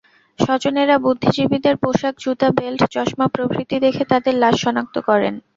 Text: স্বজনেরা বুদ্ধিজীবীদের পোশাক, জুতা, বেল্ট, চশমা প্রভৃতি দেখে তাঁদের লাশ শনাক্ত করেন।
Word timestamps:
স্বজনেরা 0.39 0.95
বুদ্ধিজীবীদের 0.97 1.75
পোশাক, 1.77 2.13
জুতা, 2.19 2.47
বেল্ট, 2.51 2.81
চশমা 2.91 3.27
প্রভৃতি 3.27 3.75
দেখে 3.79 4.03
তাঁদের 4.05 4.35
লাশ 4.35 4.55
শনাক্ত 4.63 4.95
করেন। 5.09 5.33